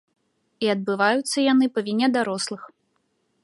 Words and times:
І 0.65 0.69
адбываюцца 0.75 1.37
яны 1.51 1.65
па 1.75 1.79
віне 1.91 2.07
дарослых. 2.17 2.61